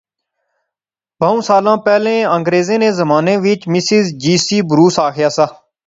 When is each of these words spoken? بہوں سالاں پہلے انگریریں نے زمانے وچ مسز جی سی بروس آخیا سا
بہوں 1.19 1.41
سالاں 1.47 1.75
پہلے 1.85 2.13
انگریریں 2.35 2.77
نے 2.83 2.91
زمانے 3.01 3.33
وچ 3.43 3.61
مسز 3.73 4.03
جی 4.21 4.35
سی 4.45 4.57
بروس 4.69 4.95
آخیا 5.07 5.29
سا 5.35 5.45